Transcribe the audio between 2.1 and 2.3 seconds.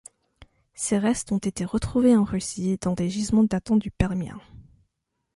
en